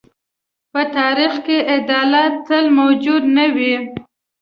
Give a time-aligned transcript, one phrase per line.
[0.71, 3.57] په تاریخ کې عدالت تل موجود نه و.